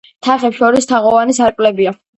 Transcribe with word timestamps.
თაღებს 0.27 0.57
შორის 0.63 0.89
თაღოვანი 0.93 1.37
სარკმლებია. 1.41 1.99